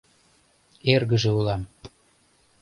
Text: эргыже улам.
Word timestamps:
эргыже 0.93 1.29
улам. 1.39 1.61